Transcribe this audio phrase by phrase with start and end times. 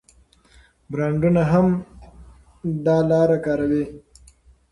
[0.91, 1.67] برانډونه هم
[2.85, 3.85] دا لاره کاروي.